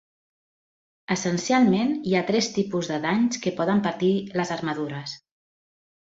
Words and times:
Essencialment, 1.15 1.91
hi 2.11 2.15
ha 2.19 2.23
tres 2.29 2.49
tipus 2.55 2.89
de 2.91 2.97
danys 3.03 3.41
que 3.43 3.53
poden 3.59 3.83
patir 3.89 4.09
les 4.41 4.53
armadures. 4.57 5.13